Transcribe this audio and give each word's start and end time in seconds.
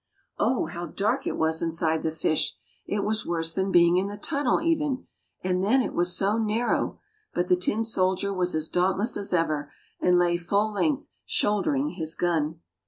Oh! 0.39 0.65
how 0.65 0.87
dark 0.87 1.27
it 1.27 1.37
was 1.37 1.61
inside 1.61 2.01
the 2.01 2.09
fish, 2.09 2.57
it 2.87 3.03
was 3.03 3.23
worse 3.23 3.53
than 3.53 3.71
being 3.71 3.97
in 3.97 4.07
the 4.07 4.17
tunnel 4.17 4.59
even; 4.59 5.05
and 5.43 5.63
then 5.63 5.79
it 5.83 5.93
was 5.93 6.17
so 6.17 6.39
narrow! 6.39 6.99
But 7.35 7.49
the 7.49 7.55
tin 7.55 7.83
soldier 7.83 8.33
was 8.33 8.55
as 8.55 8.67
dauntless 8.67 9.15
as 9.15 9.31
ever, 9.31 9.71
and 9.99 10.17
lay 10.17 10.37
full 10.37 10.71
length, 10.73 11.09
shouldering 11.23 11.89
his 11.89 12.15
gun. 12.15 12.61